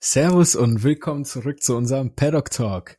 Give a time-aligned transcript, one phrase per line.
[0.00, 2.96] Servus und willkommen zurück zu unserem Paddock Talk.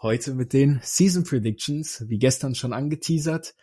[0.00, 3.54] Heute mit den Season Predictions, wie gestern schon angeteasert.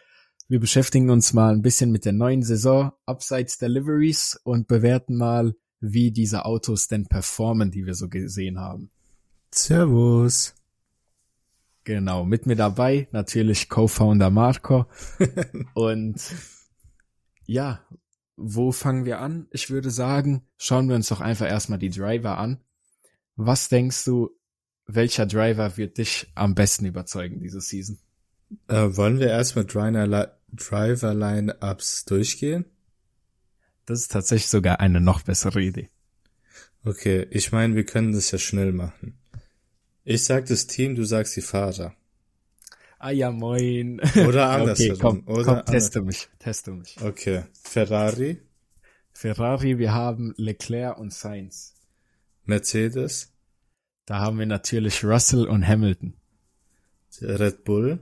[0.47, 5.18] Wir beschäftigen uns mal ein bisschen mit der neuen Saison, abseits der Liveries und bewerten
[5.18, 8.91] mal, wie diese Autos denn performen, die wir so gesehen haben.
[9.51, 10.53] Servus.
[11.83, 14.85] Genau, mit mir dabei natürlich Co-Founder Marco.
[15.73, 16.21] und
[17.48, 17.84] ja,
[18.35, 19.48] wo fangen wir an?
[19.49, 22.62] Ich würde sagen, schauen wir uns doch einfach erstmal die Driver an.
[23.38, 24.32] Was denkst du,
[24.88, 27.98] welcher Driver wird dich am besten überzeugen diese Season?
[28.68, 32.66] Äh, wollen wir erstmal Driver-Line-Ups durchgehen?
[33.86, 35.91] Das ist tatsächlich sogar eine noch bessere Idee.
[36.84, 39.20] Okay, ich meine, wir können das ja schnell machen.
[40.04, 41.94] Ich sag das Team, du sagst die Fahrer.
[42.98, 44.02] Ah ja, moin.
[44.27, 44.96] Oder andersherum.
[44.96, 46.99] Okay, komm, Oder komm teste mich, teste mich.
[47.02, 48.41] Okay, Ferrari,
[49.13, 51.77] Ferrari, wir haben Leclerc und Sainz.
[52.48, 53.34] Mercedes,
[54.06, 56.13] Da haben wir natürlich Russell und Hamilton.
[57.21, 57.99] Red Bull,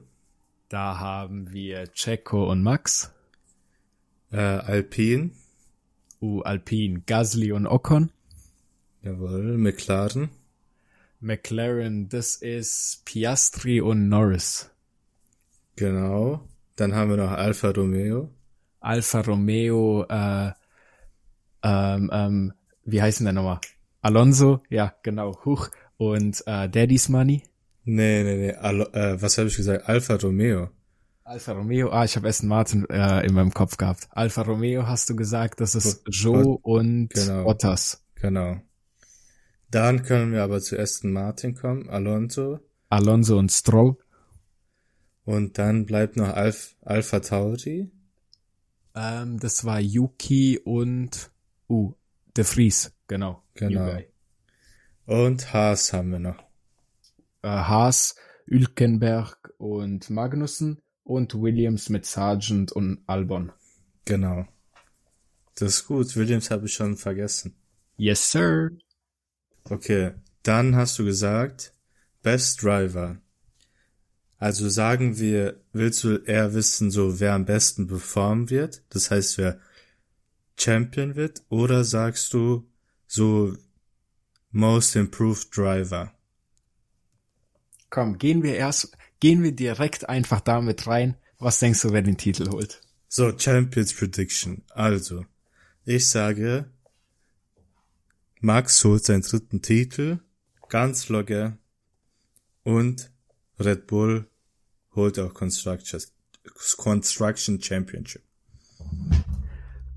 [0.70, 3.12] Da haben wir Checo und Max.
[4.32, 5.32] äh, Alpine,
[6.22, 8.10] Uh, Alpine, Gasly und Ocon.
[9.04, 10.30] jawohl, McLaren,
[11.20, 14.72] McLaren, das ist Piastri und Norris.
[15.76, 16.48] genau.
[16.78, 18.30] Dann haben wir noch Alfa Romeo,
[18.82, 20.52] Alfa Romeo, äh,
[21.64, 22.54] ähm, ähm,
[22.84, 23.60] wie heißen der nochmal?
[24.06, 25.70] Alonso, ja, genau, Huch.
[25.98, 27.42] Und äh, Daddy's Money.
[27.86, 29.90] nee, nee, nee, Al äh, was habe ich gesagt?
[29.90, 30.70] Alfa Romeo.
[31.24, 34.08] Alfa Romeo, ah, ich habe Aston Martin äh, in meinem Kopf gehabt.
[34.12, 37.46] Alfa Romeo hast du gesagt, das ist Joe und genau.
[37.46, 38.06] Bottas.
[38.14, 38.62] Genau.
[39.72, 42.60] Dann können wir aber zu Aston Martin kommen, Alonso.
[42.90, 43.98] Alonso und Stroll.
[45.24, 47.90] Und dann bleibt noch Alf, Alpha Tauri.
[48.94, 51.32] Ähm, das war Yuki und
[51.68, 51.94] uh,
[52.38, 53.44] De Vries, genau.
[53.56, 54.00] Genau.
[55.06, 56.40] Und Haas haben wir noch.
[57.42, 58.16] Äh, Haas,
[58.48, 63.52] Hülkenberg und Magnussen und Williams mit Sargent und Albon.
[64.06, 64.48] Genau.
[65.56, 66.16] Das ist gut.
[66.16, 67.56] Williams habe ich schon vergessen.
[67.98, 68.72] Yes, sir.
[69.64, 70.14] Okay.
[70.44, 71.74] Dann hast du gesagt,
[72.22, 73.18] Best Driver.
[74.38, 78.84] Also sagen wir, willst du eher wissen, so wer am besten performen wird?
[78.90, 79.60] Das heißt, wer
[80.58, 81.44] Champion wird?
[81.50, 82.68] Oder sagst du
[83.08, 83.56] so
[84.52, 86.12] Most Improved Driver?
[87.90, 91.16] Komm, gehen wir erst, gehen wir direkt einfach damit rein.
[91.40, 92.82] Was denkst du, wer den Titel holt?
[93.08, 94.64] So, Champions Prediction.
[94.70, 95.26] Also,
[95.86, 96.70] ich sage,
[98.40, 100.20] Max holt seinen dritten Titel,
[100.70, 101.58] ganz locker,
[102.64, 103.12] und
[103.60, 104.28] Red Bull
[104.96, 106.02] holt auch Construction,
[107.62, 108.24] Championship.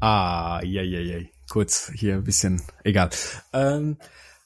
[0.01, 1.27] Ah, ja, ja, ja.
[1.49, 3.11] Kurz hier ein bisschen, egal.
[3.53, 3.97] Ähm,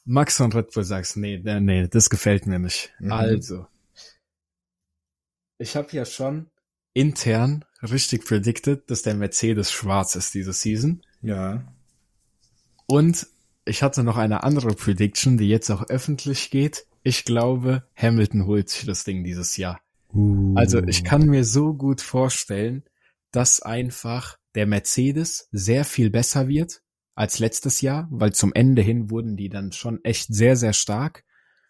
[0.05, 2.93] Max und Red Bull sagst, nee, nee, nee, das gefällt mir nicht.
[3.01, 3.13] Mhm.
[3.13, 3.67] Also,
[5.59, 6.51] ich habe ja schon
[6.95, 11.03] intern richtig predicted, dass der Mercedes schwarz ist diese Season.
[11.23, 11.65] Ja.
[12.87, 13.27] Und
[13.65, 16.87] ich hatte noch eine andere Prediction, die jetzt auch öffentlich geht.
[17.03, 19.81] Ich glaube, Hamilton holt sich das Ding dieses Jahr.
[20.55, 22.85] Also ich kann mir so gut vorstellen,
[23.31, 26.83] dass einfach der Mercedes sehr viel besser wird
[27.15, 31.25] als letztes Jahr, weil zum Ende hin wurden die dann schon echt sehr, sehr stark.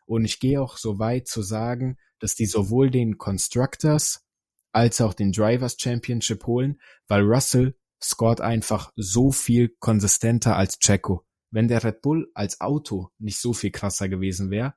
[0.07, 4.25] Und ich gehe auch so weit zu sagen, dass die sowohl den Constructors
[4.73, 11.25] als auch den Drivers Championship holen, weil Russell scored einfach so viel konsistenter als Checo.
[11.51, 14.75] Wenn der Red Bull als Auto nicht so viel krasser gewesen wäre,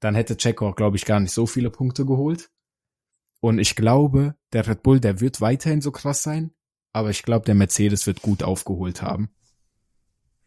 [0.00, 2.50] dann hätte Checo auch, glaube ich, gar nicht so viele Punkte geholt.
[3.40, 6.54] Und ich glaube, der Red Bull, der wird weiterhin so krass sein,
[6.92, 9.34] aber ich glaube, der Mercedes wird gut aufgeholt haben.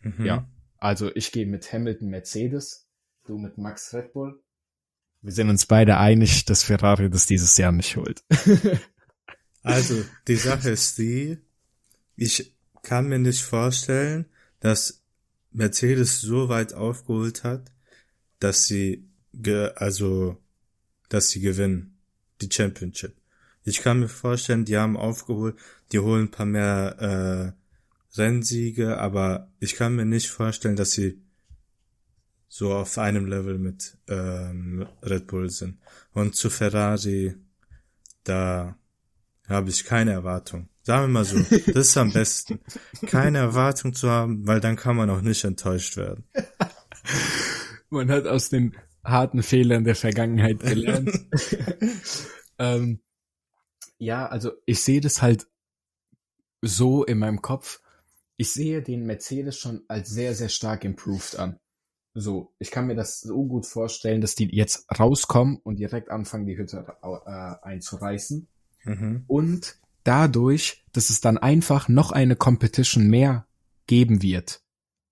[0.02, 0.26] Mhm.
[0.26, 0.50] Ja.
[0.78, 2.88] Also ich gehe mit Hamilton Mercedes,
[3.26, 4.42] du mit Max Red Bull.
[5.22, 8.24] Wir sind uns beide einig, dass Ferrari das dieses Jahr nicht holt.
[9.68, 11.40] Also, die Sache ist die,
[12.16, 12.54] ich
[12.84, 14.26] kann mir nicht vorstellen,
[14.62, 15.04] dass
[15.52, 17.70] Mercedes so weit aufgeholt hat,
[18.40, 20.38] dass sie, ge also,
[21.10, 21.98] dass sie gewinnen,
[22.40, 23.14] die Championship.
[23.66, 25.58] Ich kann mir vorstellen, die haben aufgeholt,
[25.92, 27.57] die holen ein paar mehr äh,
[28.18, 31.22] Rennsiege, aber ich kann mir nicht vorstellen, dass sie
[32.48, 35.80] so auf einem Level mit ähm, Red Bull sind.
[36.14, 37.36] Und zu Ferrari,
[38.24, 38.78] da
[39.48, 40.70] habe ich keine Erwartung.
[40.84, 41.38] Sagen wir mal so,
[41.74, 42.60] das ist am besten.
[43.06, 46.24] Keine Erwartung zu haben, weil dann kann man auch nicht enttäuscht werden.
[47.90, 51.10] Man hat aus den harten Fehlern der Vergangenheit gelernt.
[52.60, 53.00] ähm,
[53.98, 55.48] ja, also ich sehe das halt
[56.62, 57.82] so in meinem Kopf.
[58.38, 61.60] Ich sehe den Mercedes schon als sehr, sehr stark improved an.
[62.14, 66.46] so, ich kann mir das so gut vorstellen, dass die jetzt rauskommen und direkt anfangen,
[66.46, 68.48] die Hütte äh, einzureißen.
[68.86, 69.24] Mhm.
[69.28, 73.48] Und dadurch, dass es dann einfach noch eine Competition mehr
[73.88, 74.62] geben wird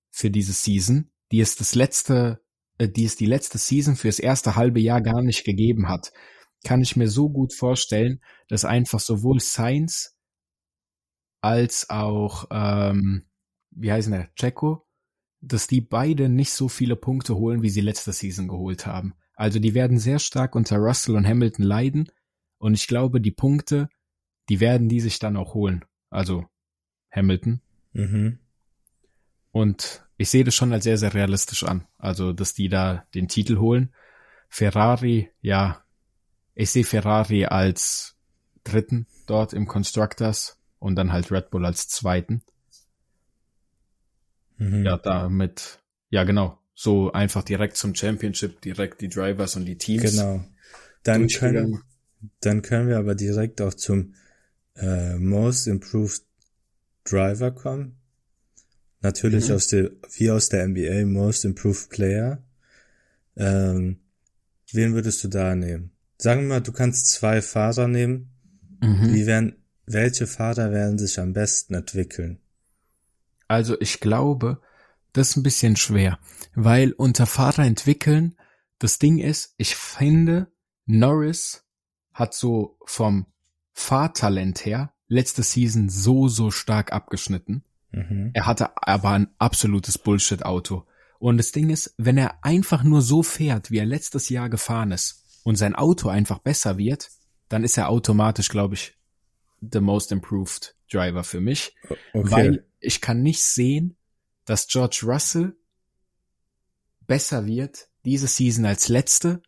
[0.09, 2.41] für diese Season, die es das letzte,
[2.77, 6.13] äh, die es die letzte Season fürs erste halbe Jahr gar nicht gegeben hat,
[6.63, 10.14] kann ich mir so gut vorstellen, dass einfach sowohl Science
[11.45, 13.25] als auch, ähm,
[13.69, 14.87] wie heißt der, Checo,
[15.41, 19.13] dass die beide nicht so viele Punkte holen, wie sie letzte Season geholt haben.
[19.35, 22.09] Also die werden sehr stark unter Russell und Hamilton leiden
[22.57, 23.89] und ich glaube, die Punkte,
[24.49, 25.85] die werden die sich dann auch holen.
[26.09, 26.45] Also
[27.11, 27.61] Hamilton.
[27.93, 28.39] Mhm.
[29.51, 31.85] Und ich sehe das schon als sehr, sehr realistisch an.
[31.99, 33.93] Also, dass die da den Titel holen.
[34.49, 35.83] Ferrari, ja,
[36.55, 38.17] ich sehe Ferrari als
[38.63, 42.41] dritten dort im Constructors und dann halt Red Bull als zweiten.
[44.57, 44.85] Mhm.
[44.85, 45.79] Ja, damit,
[46.09, 50.11] ja genau, so einfach direkt zum Championship, direkt die Drivers und die Teams.
[50.11, 50.43] Genau.
[51.03, 51.81] Dann können,
[52.41, 54.15] dann können wir aber direkt auch zum
[54.75, 56.23] äh, Most Improved
[57.03, 57.97] Driver kommen.
[59.01, 59.55] Natürlich mhm.
[59.55, 62.43] aus der, wie aus der NBA, Most Improved Player.
[63.37, 63.97] Ähm,
[64.71, 65.91] wen würdest du da nehmen?
[66.17, 68.31] Sagen wir mal, du kannst zwei Fahrer nehmen.
[68.81, 69.13] Mhm.
[69.13, 69.55] Wie werden,
[69.85, 72.39] welche Fahrer werden sich am besten entwickeln?
[73.47, 74.61] Also ich glaube,
[75.13, 76.19] das ist ein bisschen schwer,
[76.55, 78.35] weil unter Fahrer entwickeln,
[78.79, 80.47] das Ding ist, ich finde,
[80.85, 81.63] Norris
[82.13, 83.27] hat so vom
[83.73, 87.63] Fahrtalent her letzte Season so, so stark abgeschnitten.
[87.91, 88.31] Mhm.
[88.33, 90.85] Er hatte aber ein absolutes Bullshit-Auto.
[91.19, 94.91] Und das Ding ist, wenn er einfach nur so fährt, wie er letztes Jahr gefahren
[94.91, 97.11] ist, und sein Auto einfach besser wird,
[97.49, 98.97] dann ist er automatisch, glaube ich,
[99.71, 101.75] the most improved Driver für mich.
[102.13, 102.31] Okay.
[102.31, 103.95] Weil ich kann nicht sehen,
[104.45, 105.55] dass George Russell
[107.07, 109.41] besser wird diese Season als letzte,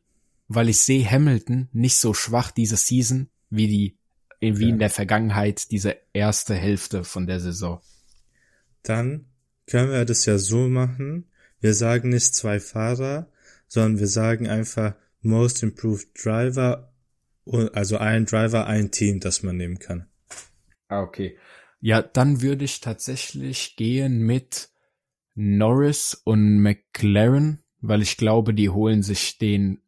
[0.48, 3.98] weil ich sehe Hamilton nicht so schwach diese Season wie die
[4.40, 4.70] wie ja.
[4.70, 7.82] in der Vergangenheit diese erste Hälfte von der Saison.
[8.84, 9.26] Dann
[9.66, 11.32] können wir das ja so machen.
[11.60, 13.32] Wir sagen nicht zwei Fahrer,
[13.68, 16.94] sondern wir sagen einfach Most Improved Driver,
[17.74, 20.08] also ein Driver, ein Team, das man nehmen kann.
[20.88, 21.38] Ah, okay.
[21.80, 24.70] Ja, dann würde ich tatsächlich gehen mit
[25.36, 29.82] Norris und McLaren, weil ich glaube, die holen sich den,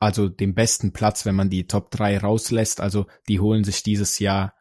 [0.00, 2.80] also den besten Platz, wenn man die Top 3 rauslässt.
[2.80, 4.54] Also die holen sich dieses Jahr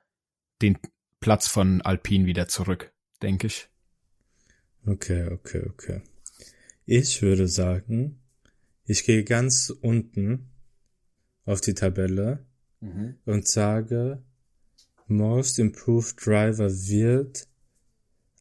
[0.61, 0.77] den
[1.19, 3.67] Platz von Alpine wieder zurück, denke ich.
[4.85, 6.01] Okay, okay, okay.
[6.85, 8.19] Ich würde sagen,
[8.85, 10.49] ich gehe ganz unten
[11.49, 12.45] auf die Tabelle
[12.79, 13.15] mhm.
[13.25, 14.21] und sage,
[15.07, 17.47] Most Improved Driver wird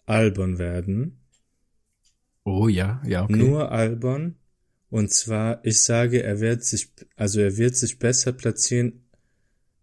[0.04, 1.18] Albon werden.
[2.44, 3.36] Oh ja, ja, okay.
[3.36, 4.36] Nur Albon.
[4.90, 9.04] Und zwar, ich sage, er wird sich, also er wird sich besser platzieren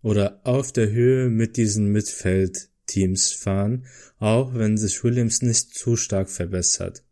[0.04, 3.86] oder auf der Höhe mit diesen Mittelfeldteams fahren,
[4.20, 7.04] auch wenn sich Williams nicht zu stark verbessert.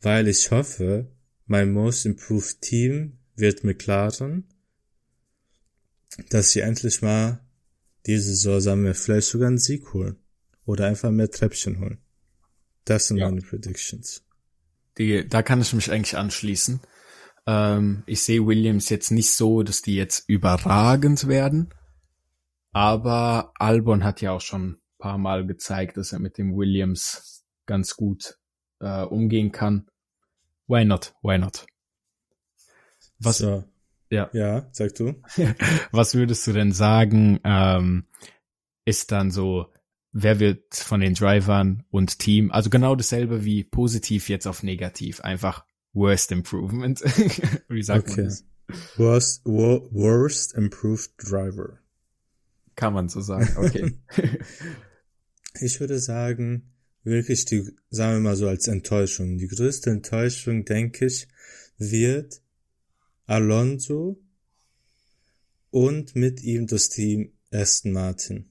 [0.00, 1.08] Weil ich hoffe,
[1.46, 4.44] mein Most Improved Team wird McLaren,
[6.30, 7.40] dass sie endlich mal
[8.06, 10.16] diese Saison sagen wir vielleicht sogar einen Sieg holen
[10.64, 11.98] oder einfach mehr Treppchen holen.
[12.84, 13.28] Das sind ja.
[13.28, 14.24] meine Predictions.
[14.98, 16.80] Die, da kann ich mich eigentlich anschließen.
[17.46, 21.72] Ähm, ich sehe Williams jetzt nicht so, dass die jetzt überragend werden,
[22.72, 27.44] aber Albon hat ja auch schon ein paar Mal gezeigt, dass er mit dem Williams
[27.66, 28.38] ganz gut
[28.80, 29.88] äh, umgehen kann.
[30.66, 31.14] Why not?
[31.22, 31.66] Why not?
[33.18, 33.38] Was?
[33.38, 33.64] So.
[34.12, 34.28] Ja.
[34.34, 35.14] Ja, sag du.
[35.90, 38.04] Was würdest du denn sagen, ähm,
[38.84, 39.72] ist dann so,
[40.12, 45.22] wer wird von den Drivern und Team, also genau dasselbe wie positiv jetzt auf negativ,
[45.22, 45.64] einfach
[45.94, 47.00] worst improvement.
[47.70, 48.20] wie sagt okay.
[48.20, 48.44] man das?
[48.96, 51.78] Worst, wor worst improved driver.
[52.76, 53.98] Kann man so sagen, okay.
[55.62, 59.38] ich würde sagen, wirklich die, sagen wir mal so als Enttäuschung.
[59.38, 61.28] Die größte Enttäuschung, denke ich,
[61.78, 62.42] wird
[63.32, 64.22] Alonso
[65.70, 68.50] und mit ihm das Team Aston Martin.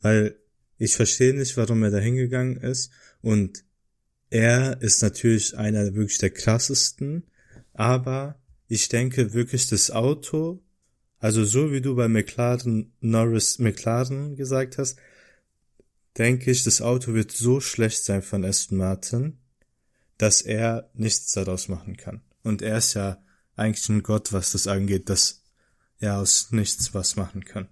[0.00, 0.38] Weil
[0.78, 3.64] ich verstehe nicht, warum er da hingegangen ist und
[4.30, 7.24] er ist natürlich einer wirklich der krassesten,
[7.72, 10.62] aber ich denke wirklich das Auto,
[11.18, 15.00] also so wie du bei McLaren Norris McLaren gesagt hast,
[16.16, 19.38] denke ich, das Auto wird so schlecht sein von Aston Martin,
[20.16, 22.20] dass er nichts daraus machen kann.
[22.44, 23.20] Und er ist ja
[23.60, 25.44] eigentlich ein Gott, was das angeht, dass
[25.98, 27.68] er aus nichts was machen kann.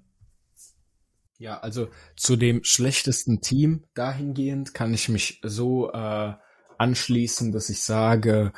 [1.38, 6.34] Ja, also zu dem schlechtesten Team dahingehend kann ich mich so äh,
[6.78, 8.52] anschließen, dass ich sage,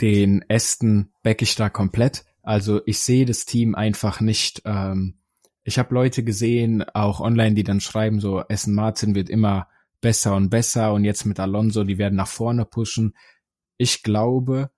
[0.00, 2.24] den Aston back ich da komplett.
[2.42, 4.62] Also ich sehe das Team einfach nicht.
[4.64, 5.18] Ähm,
[5.64, 9.68] ich habe Leute gesehen, auch online, die dann schreiben, so Aston Martin wird immer
[10.00, 13.16] besser und besser und jetzt mit Alonso, die werden nach vorne pushen.
[13.76, 14.70] Ich glaube,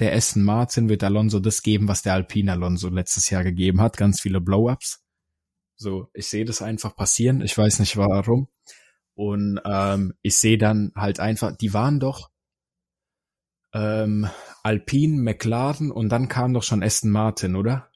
[0.00, 3.96] der Aston Martin wird Alonso das geben, was der Alpine Alonso letztes Jahr gegeben hat,
[3.96, 5.02] ganz viele Blow-ups.
[5.76, 7.40] So, ich sehe das einfach passieren.
[7.40, 8.48] Ich weiß nicht warum.
[9.14, 12.30] Und ähm, ich sehe dann halt einfach, die waren doch
[13.72, 14.28] ähm,
[14.62, 17.90] Alpine, McLaren und dann kam doch schon Aston Martin, oder?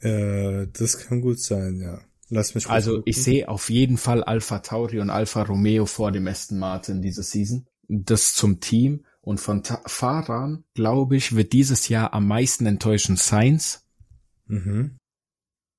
[0.00, 2.00] Äh, das kann gut sein, ja.
[2.30, 3.04] Lass mich Also gucken.
[3.06, 7.22] ich sehe auf jeden Fall Alpha Tauri und Alpha Romeo vor dem Aston Martin diese
[7.22, 7.66] Season.
[7.88, 13.16] Das zum Team und von Ta Fahrern, glaube ich, wird dieses Jahr am meisten enttäuschen
[13.16, 13.86] Sainz.
[14.46, 14.96] Mhm.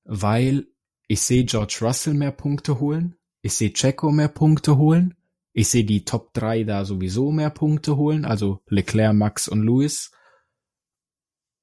[0.04, 0.68] Weil
[1.08, 3.16] ich sehe George Russell mehr Punkte holen.
[3.42, 5.16] Ich sehe Checo mehr Punkte holen.
[5.52, 10.12] Ich sehe die Top 3 da sowieso mehr Punkte holen, also Leclerc, Max und Lewis.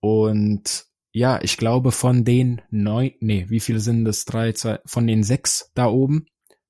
[0.02, 4.26] Und ja, ich glaube von den neun, nee, wie viele sind das?
[4.26, 6.26] Drei, zwei, von den sechs da oben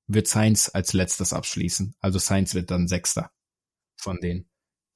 [0.06, 1.96] wird Sainz als letztes abschließen.
[1.98, 3.32] Also Sainz wird dann Sechster
[3.96, 4.48] von denen.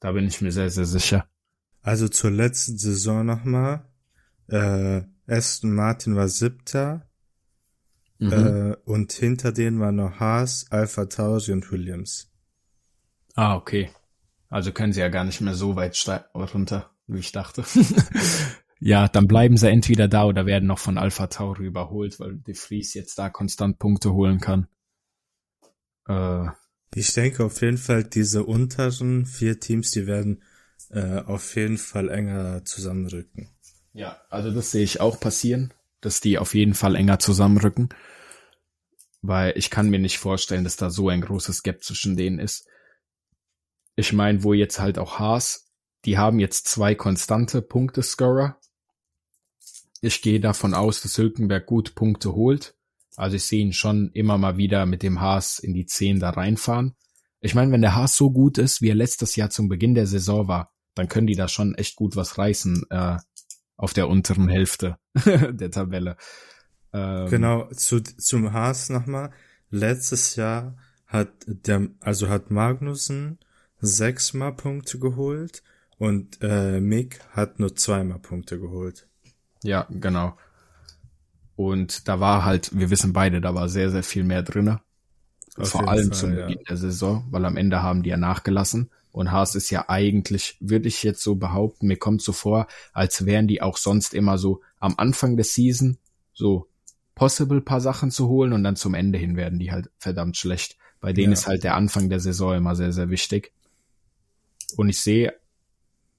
[0.03, 1.27] Da bin ich mir sehr, sehr sicher.
[1.81, 3.89] Also zur letzten Saison nochmal.
[4.49, 7.09] Äh, Aston Martin war Siebter,
[8.23, 8.33] Mhm.
[8.33, 12.31] Äh, und hinter denen waren noch Haas, Alpha Tauri und Williams.
[13.35, 13.91] Ah, okay.
[14.49, 15.99] Also können sie ja gar nicht mehr so weit
[16.35, 17.65] runter, wie ich dachte.
[18.79, 22.55] ja, dann bleiben sie entweder da oder werden noch von Alpha Tauri überholt, weil De
[22.55, 24.69] Vries jetzt da konstant Punkte holen kann.
[26.07, 26.47] Äh,
[26.95, 30.43] ich denke auf jeden Fall, diese unteren vier Teams, die werden
[30.91, 33.49] äh, auf jeden Fall enger zusammenrücken.
[33.93, 37.91] Ja, also das sehe ich auch passieren, dass die auf jeden Fall enger zusammenrücken
[39.23, 42.67] weil ich kann mir nicht vorstellen, dass da so ein großes Gap zwischen denen ist.
[43.95, 45.71] Ich meine, wo jetzt halt auch Haas,
[46.05, 48.59] die haben jetzt zwei konstante Punkte-Scorer.
[50.01, 52.75] Ich gehe davon aus, dass Hülkenberg gut Punkte holt.
[53.17, 56.31] Also ich sehe ihn schon immer mal wieder mit dem Haas in die Zehn da
[56.31, 56.95] reinfahren.
[57.41, 60.07] Ich meine, wenn der Haas so gut ist, wie er letztes Jahr zum Beginn der
[60.07, 63.17] Saison war, dann können die da schon echt gut was reißen äh,
[63.77, 66.17] auf der unteren Hälfte der Tabelle.
[66.93, 69.33] Ähm, genau, zu, zum Haas nochmal.
[69.71, 70.77] Letztes Jahr
[71.07, 73.39] hat der, also hat Magnussen
[73.81, 75.63] sechsmal Punkte geholt
[75.99, 79.09] und äh, Mick hat nur zweimal Punkte geholt.
[79.63, 80.37] Ja, genau.
[81.57, 84.81] Und da war halt, wir wissen beide, da war sehr, sehr viel mehr drinne.
[85.57, 86.65] Auf Vor allem Fall, zum Beginn ja.
[86.69, 88.91] der Saison, weil am Ende haben die ja nachgelassen.
[89.11, 93.27] Und Haas ist ja eigentlich, würde ich jetzt so behaupten, mir kommt so vor, als
[93.27, 95.99] wären die auch sonst immer so am Anfang der Season
[96.33, 96.69] so
[97.15, 100.79] possible paar Sachen zu holen und dann zum Ende hin werden die halt verdammt schlecht.
[101.01, 101.39] Bei denen ja.
[101.39, 103.53] ist halt der Anfang der Saison immer sehr, sehr wichtig.
[104.77, 105.35] Und ich sehe,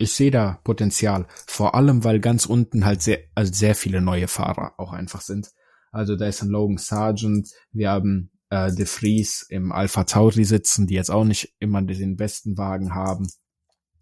[0.03, 1.27] ich sehe da Potenzial.
[1.47, 5.51] Vor allem, weil ganz unten halt sehr, also sehr viele neue Fahrer auch einfach sind.
[5.91, 10.87] Also da ist ein Logan Sargent, wir haben äh, De Vries im Alpha Tauri sitzen,
[10.87, 13.27] die jetzt auch nicht immer den besten Wagen haben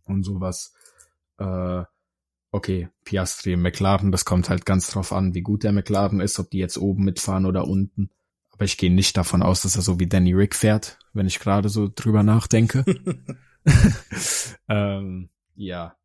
[0.04, 0.74] und sowas.
[1.38, 1.84] Äh,
[2.52, 6.40] okay, Piastri im McLaren, das kommt halt ganz drauf an, wie gut der McLaren ist,
[6.40, 8.10] ob die jetzt oben mitfahren oder unten.
[8.52, 11.40] Aber ich gehe nicht davon aus, dass er so wie Danny Rick fährt, wenn ich
[11.40, 12.86] gerade so drüber nachdenke.
[14.70, 15.30] ähm,
[15.62, 15.98] ja.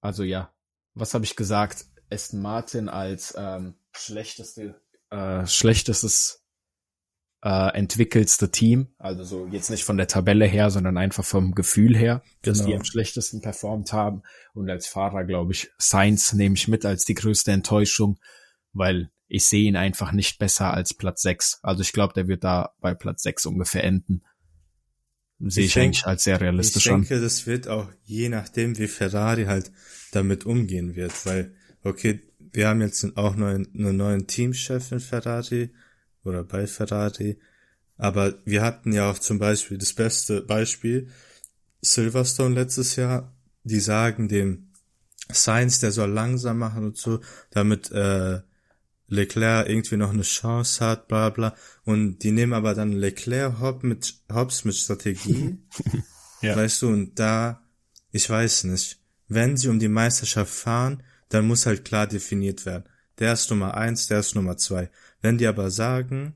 [0.00, 0.52] Also ja.
[0.94, 1.86] Was habe ich gesagt?
[2.10, 4.80] Aston Martin als ähm, schlechteste,
[5.10, 6.44] äh, schlechtestes
[7.42, 8.94] äh, entwickelste Team.
[8.98, 12.68] Also so jetzt nicht von der Tabelle her, sondern einfach vom Gefühl her, dass genau.
[12.68, 14.22] die am schlechtesten performt haben.
[14.54, 18.18] Und als Fahrer, glaube ich, Sainz nehme ich mit als die größte Enttäuschung,
[18.72, 21.60] weil ich sehe ihn einfach nicht besser als Platz 6.
[21.62, 24.24] Also ich glaube, der wird da bei Platz 6 ungefähr enden.
[25.50, 27.02] Sehe ich, ich denk, eigentlich als sehr realistisch an.
[27.02, 27.22] Ich denke, an.
[27.22, 29.72] das wird auch je nachdem, wie Ferrari halt
[30.12, 32.20] damit umgehen wird, weil, okay,
[32.52, 35.70] wir haben jetzt auch noch einen, einen neuen Teamchef in Ferrari,
[36.24, 37.38] oder bei Ferrari.
[37.96, 41.08] Aber wir hatten ja auch zum Beispiel das beste Beispiel,
[41.80, 43.34] Silverstone letztes Jahr,
[43.64, 44.70] die sagen dem
[45.30, 47.20] Sainz, der soll langsam machen und so,
[47.50, 48.40] damit äh,
[49.12, 51.54] Leclerc irgendwie noch eine Chance hat, bla bla.
[51.84, 55.58] Und die nehmen aber dann Leclerc Hobbs mit, Hobbs mit Strategie.
[56.40, 56.56] ja.
[56.56, 57.62] Weißt du, und da,
[58.10, 62.84] ich weiß nicht, wenn sie um die Meisterschaft fahren, dann muss halt klar definiert werden.
[63.18, 64.90] Der ist Nummer eins, der ist Nummer zwei.
[65.20, 66.34] Wenn die aber sagen,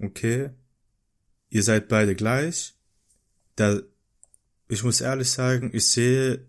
[0.00, 0.50] okay,
[1.48, 2.74] ihr seid beide gleich,
[3.54, 3.80] da,
[4.68, 6.44] ich muss ehrlich sagen, ich sehe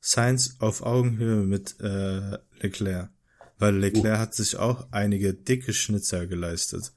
[0.00, 3.08] Sainz auf Augenhöhe mit äh, Leclerc,
[3.58, 4.18] weil Leclerc oh.
[4.18, 6.92] hat sich auch einige dicke Schnitzer geleistet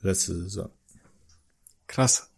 [0.00, 0.70] letzte Saison.
[1.86, 2.30] Krass.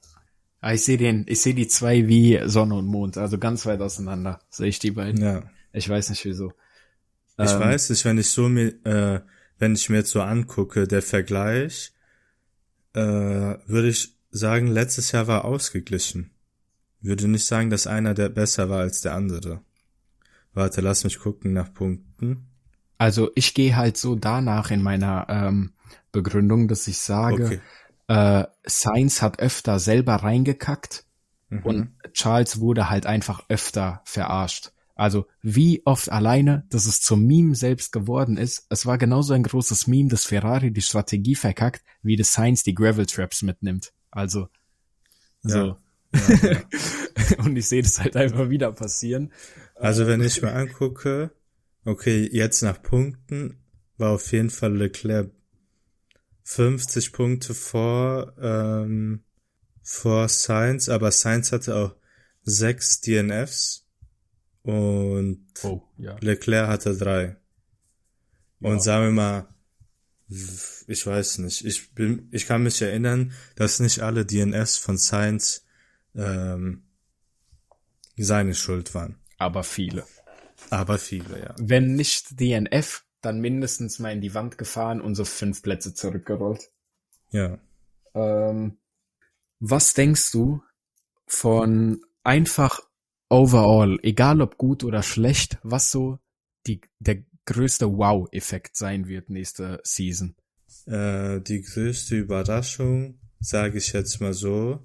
[0.60, 3.80] Ah, ich sehe den, ich sehe die zwei wie Sonne und Mond, also ganz weit
[3.80, 5.22] auseinander sehe ich die beiden.
[5.22, 5.42] Ja.
[5.72, 6.52] Ich weiß nicht wieso.
[7.38, 9.20] Ich Ähm, weiß nicht, wenn ich so mir, äh,
[9.58, 11.92] wenn ich mir jetzt so angucke, der Vergleich,
[12.92, 16.30] äh, würde ich sagen, letztes Jahr war ausgeglichen.
[17.00, 19.62] Würde nicht sagen, dass einer der besser war als der andere.
[20.52, 22.49] Warte, lass mich gucken nach Punkten.
[23.00, 25.72] Also ich gehe halt so danach in meiner ähm,
[26.12, 27.60] Begründung, dass ich sage, Okay.
[28.08, 31.04] äh, Sainz hat öfter selber reingekackt
[31.48, 31.62] Mhm.
[31.64, 34.72] und Charles wurde halt einfach öfter verarscht.
[34.94, 38.66] Also wie oft alleine, dass es zum Meme selbst geworden ist.
[38.68, 42.74] Es war genauso ein großes Meme, dass Ferrari die Strategie verkackt, wie das Sainz die
[42.74, 43.92] Gravel Traps mitnimmt.
[44.10, 44.48] Also
[45.42, 45.56] so.
[45.58, 45.76] Ja,
[46.42, 46.60] ja.
[47.44, 49.32] und ich sehe das halt einfach wieder passieren.
[49.74, 51.30] Also wenn ich mir angucke,
[51.84, 53.58] okay, jetzt nach Punkten
[53.96, 55.30] war auf jeden Fall Leclerc
[56.42, 59.24] 50 Punkte vor, ähm,
[59.82, 61.96] vor Sainz, aber Sainz hatte auch
[62.42, 63.86] sechs DNFs
[64.62, 66.16] und Oh, ja.
[66.20, 67.36] Leclerc hatte drei.
[68.60, 68.80] Und Ja.
[68.80, 69.54] sagen wir mal,
[70.86, 75.64] ich weiß nicht, ich bin, ich kann mich erinnern, dass nicht alle DNFs von Sainz
[76.14, 76.82] ähm,
[78.16, 79.16] seine Schuld waren.
[79.38, 80.04] Aber viele.
[80.68, 81.54] Aber viele, ja.
[81.58, 86.70] Wenn nicht DNF, dann mindestens mal in die Wand gefahren und so fünf Plätze zurückgerollt.
[87.30, 87.58] Ja.
[88.14, 88.78] Ähm,
[89.58, 90.62] was denkst du
[91.26, 92.80] von einfach
[93.28, 96.18] overall, egal ob gut oder schlecht, was so
[96.66, 100.34] die, der größte Wow-Effekt sein wird nächste Season?
[100.86, 104.82] Äh, die größte Überraschung, sage ich jetzt mal so,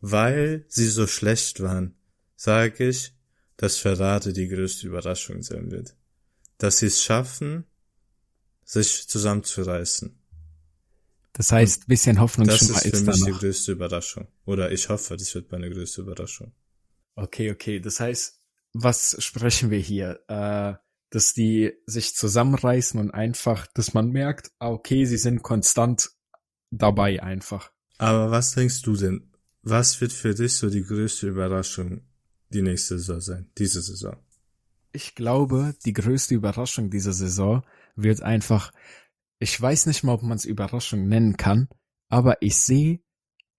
[0.00, 1.96] weil sie so schlecht waren,
[2.36, 3.14] sage ich,
[3.58, 5.94] dass Ferrari die größte Überraschung sein wird.
[6.56, 7.64] Dass sie es schaffen,
[8.64, 10.18] sich zusammenzureißen.
[11.32, 14.28] Das heißt, bisschen Das Hoffnungsschimmer ist für ist da mich die größte Überraschung.
[14.44, 16.52] Oder ich hoffe, das wird meine größte Überraschung.
[17.14, 17.80] Okay, okay.
[17.80, 18.40] Das heißt,
[18.72, 20.20] was sprechen wir hier?
[20.28, 20.74] Äh,
[21.10, 26.10] dass die sich zusammenreißen und einfach, dass man merkt, ah, okay, sie sind konstant
[26.70, 27.72] dabei einfach.
[27.96, 29.32] Aber was denkst du denn?
[29.62, 32.07] Was wird für dich so die größte Überraschung
[32.50, 33.50] die nächste Saison sein?
[33.58, 34.16] Diese Saison?
[34.92, 37.62] Ich glaube, die größte Überraschung dieser Saison
[37.94, 38.72] wird einfach,
[39.38, 41.68] ich weiß nicht mal, ob man es Überraschung nennen kann,
[42.08, 43.00] aber ich sehe,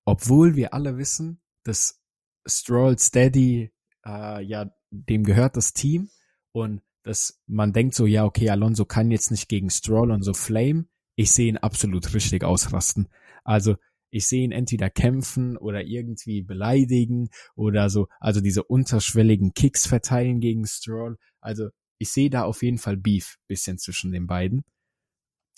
[0.06, 2.02] obwohl wir alle wissen, dass
[2.47, 3.71] Stroll Steady,
[4.06, 6.10] äh, ja, dem gehört das Team
[6.52, 10.34] und dass man denkt so, ja, okay, Alonso kann jetzt nicht gegen Stroll und so
[10.34, 10.86] Flame.
[11.15, 13.08] Ich sehe ihn absolut richtig ausrasten.
[13.43, 13.75] Also,
[14.12, 20.39] ich sehe ihn entweder kämpfen oder irgendwie beleidigen oder so, also diese unterschwelligen Kicks verteilen
[20.39, 21.17] gegen Stroll.
[21.41, 24.63] Also ich sehe da auf jeden Fall Beef bisschen zwischen den beiden.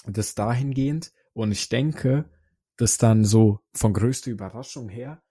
[0.05, 1.11] Das dahingehend.
[1.33, 2.29] Und ich denke,
[2.77, 5.21] dass dann so von größter Überraschung her,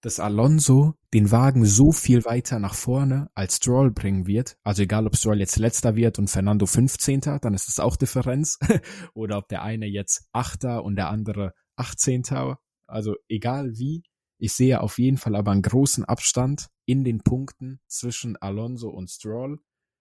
[0.00, 4.56] dass Alonso den Wagen so viel weiter nach vorne als Stroll bringen wird.
[4.62, 7.20] Also egal, ob Stroll jetzt letzter wird und Fernando 15.
[7.20, 8.58] dann ist das auch Differenz.
[9.14, 12.24] Oder ob der eine jetzt Achter und der andere 18.
[12.86, 14.02] Also egal wie,
[14.38, 19.10] ich sehe auf jeden Fall aber einen großen Abstand in den Punkten zwischen Alonso und
[19.10, 19.58] Stroll.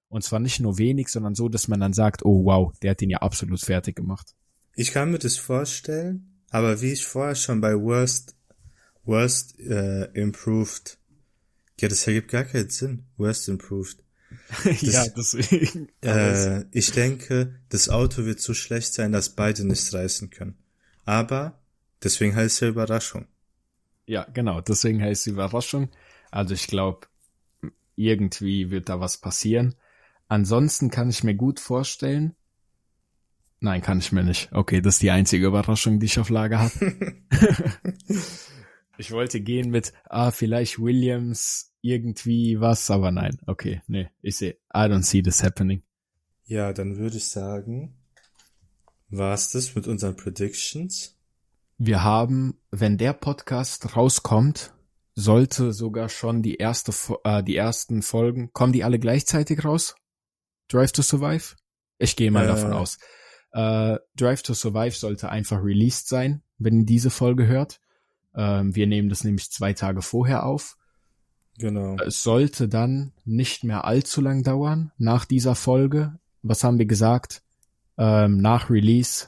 [0.07, 3.01] Und zwar nicht nur wenig, sondern so, dass man dann sagt, oh wow, der hat
[3.01, 4.35] ihn ja absolut fertig gemacht.
[4.75, 8.35] Ich kann mir das vorstellen, aber wie ich vorher schon bei Worst,
[9.03, 10.99] Worst äh, Improved,
[11.79, 13.05] ja, das ergibt gar keinen Sinn.
[13.17, 14.03] Worst Improved.
[14.81, 15.89] ja, deswegen.
[16.01, 20.57] Äh, ich denke, das Auto wird so schlecht sein, dass beide nicht reißen können.
[21.03, 21.61] Aber
[22.03, 23.27] deswegen heißt es ja Überraschung.
[24.07, 25.89] ja, genau, deswegen heißt es Überraschung.
[26.31, 27.07] Also ich glaube,
[27.95, 29.75] irgendwie wird da was passieren.
[30.27, 32.35] Ansonsten kann ich mir gut vorstellen.
[33.59, 34.51] Nein, kann ich mir nicht.
[34.51, 37.15] Okay, das ist die einzige Überraschung, die ich auf Lager habe.
[38.97, 43.39] ich wollte gehen mit, ah, vielleicht Williams irgendwie was, aber nein.
[43.45, 45.83] Okay, nee, ich sehe, I don't see this happening.
[46.45, 47.95] Ja, dann würde ich sagen,
[49.09, 51.14] war's das mit unseren Predictions?
[51.77, 54.73] Wir haben, wenn der Podcast rauskommt,
[55.13, 59.95] sollte sogar schon die erste, äh, die ersten Folgen, kommen die alle gleichzeitig raus?
[60.69, 61.55] Drive to Survive?
[61.97, 62.47] Ich gehe mal Äh.
[62.47, 62.97] davon aus.
[63.51, 67.79] Äh, Drive to Survive sollte einfach released sein, wenn ihr diese Folge hört.
[68.35, 70.77] Ähm, wir nehmen das nämlich zwei Tage vorher auf.
[71.57, 71.95] Genau.
[72.05, 76.19] Es sollte dann nicht mehr allzu lang dauern nach dieser Folge.
[76.41, 77.43] Was haben wir gesagt?
[77.97, 79.27] Ähm, nach Release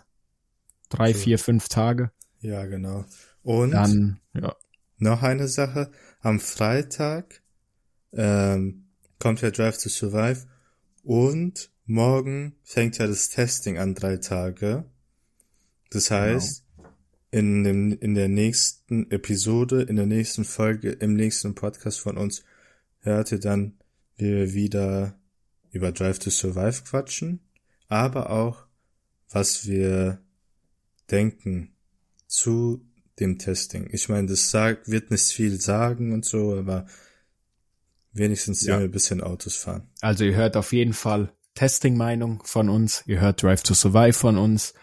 [0.89, 1.19] drei, So.
[1.19, 2.12] vier, fünf Tage.
[2.39, 3.06] Ja, genau.
[3.43, 4.56] Und Dann, ja.
[4.97, 5.91] noch eine Sache.
[6.21, 7.41] Am Freitag
[8.13, 8.88] ähm,
[9.19, 10.45] kommt ja Drive to Survive
[11.04, 14.86] und morgen fängt ja das Testing an drei Tage.
[15.89, 16.65] Das heißt,
[17.32, 22.43] in dem, in der nächsten Episode, in der nächsten Folge, im nächsten Podcast von uns
[23.00, 23.78] hört ihr dann,
[24.17, 25.19] wie wir wieder
[25.71, 27.39] über Drive to Survive quatschen,
[27.88, 28.65] aber auch,
[29.30, 30.21] was wir
[31.12, 31.73] denken
[32.28, 32.86] zu
[33.20, 33.90] dem Testing.
[33.92, 36.86] Ich meine, das sagt, wird nicht viel sagen und so, aber
[38.12, 38.78] wenigstens ja.
[38.78, 39.90] ein bisschen Autos fahren.
[40.02, 44.38] Also ihr hört auf jeden Fall Testing-Meinung von uns, ihr hört Drive to Survive von
[44.38, 44.74] uns.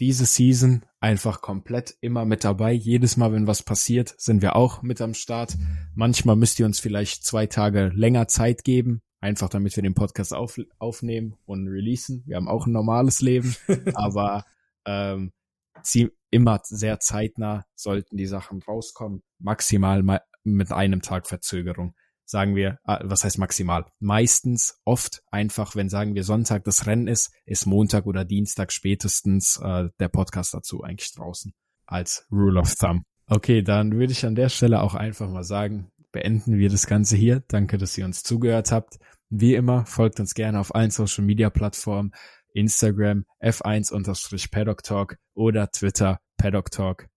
[0.00, 2.72] Diese Season einfach komplett immer mit dabei.
[2.72, 5.56] Jedes Mal, wenn was passiert, sind wir auch mit am Start.
[5.96, 10.32] Manchmal müsst ihr uns vielleicht zwei Tage länger Zeit geben, einfach damit wir den Podcast
[10.34, 12.22] auf, aufnehmen und releasen.
[12.26, 13.56] Wir haben auch ein normales Leben,
[13.94, 14.44] aber
[14.84, 15.32] ähm,
[15.82, 19.22] sie, immer sehr zeitnah sollten die Sachen rauskommen.
[19.38, 21.94] Maximal mal mit einem Tag Verzögerung.
[22.24, 23.86] Sagen wir, ah, was heißt maximal?
[24.00, 29.58] Meistens, oft einfach, wenn sagen wir Sonntag das Rennen ist, ist Montag oder Dienstag spätestens
[29.62, 31.54] äh, der Podcast dazu eigentlich draußen.
[31.86, 33.04] Als Rule of Thumb.
[33.26, 37.16] Okay, dann würde ich an der Stelle auch einfach mal sagen, beenden wir das Ganze
[37.16, 37.42] hier.
[37.48, 38.98] Danke, dass ihr uns zugehört habt.
[39.30, 42.12] Wie immer, folgt uns gerne auf allen Social Media Plattformen.
[42.52, 47.08] Instagram F1 Talk oder Twitter Paddock Talk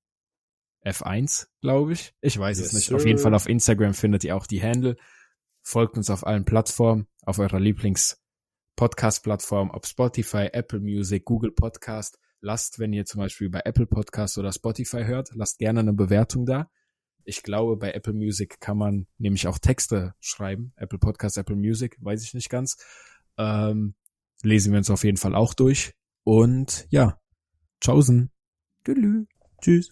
[0.86, 2.14] F1, glaube ich.
[2.22, 2.86] Ich weiß yes, es nicht.
[2.88, 2.96] Sir.
[2.96, 4.96] Auf jeden Fall auf Instagram findet ihr auch die Handle.
[5.62, 8.20] Folgt uns auf allen Plattformen, auf eurer Lieblings
[8.76, 12.18] Podcast-Plattform, ob Spotify, Apple Music, Google Podcast.
[12.40, 16.48] Lasst, wenn ihr zum Beispiel bei Apple Podcast oder Spotify hört, lasst gerne eine Bewertung
[16.48, 16.72] da.
[17.24, 20.74] Ich glaube, bei Apple Music kann man nämlich auch Texte schreiben.
[20.78, 22.78] Apple Podcast, Apple Music, weiß ich nicht ganz.
[23.38, 23.94] Ähm,
[24.44, 25.94] lesen wir uns auf jeden Fall auch durch.
[26.24, 27.18] Und ja,
[27.82, 28.30] tschaußen.
[29.62, 29.92] Tschüss.